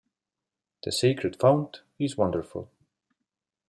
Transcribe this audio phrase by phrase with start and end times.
[0.83, 2.71] "The Sacred Fount" is wonderful.